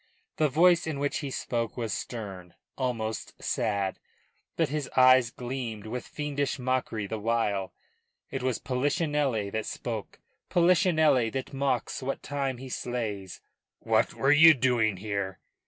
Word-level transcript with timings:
The 0.37 0.49
voice 0.49 0.87
in 0.87 0.97
which 0.97 1.19
he 1.19 1.29
spoke 1.29 1.77
was 1.77 1.93
stern, 1.93 2.55
almost 2.75 3.39
sad; 3.43 3.99
but 4.57 4.69
his 4.69 4.89
eyes 4.97 5.29
gleamed 5.29 5.85
with 5.85 6.07
fiendish 6.07 6.57
mockery 6.57 7.05
the 7.05 7.19
while. 7.19 7.71
It 8.31 8.41
was 8.41 8.57
Polichinelle 8.57 9.51
that 9.51 9.67
spoke 9.67 10.17
Polichinelle 10.49 11.29
that 11.33 11.53
mocks 11.53 12.01
what 12.01 12.23
time 12.23 12.57
he 12.57 12.67
slays. 12.67 13.41
"What 13.77 14.15
were 14.15 14.31
you 14.31 14.55
doing 14.55 14.97
here?" 14.97 15.37